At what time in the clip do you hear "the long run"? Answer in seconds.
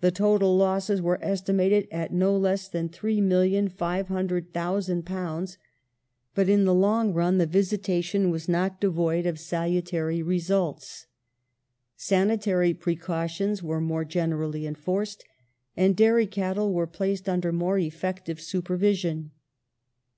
6.64-7.36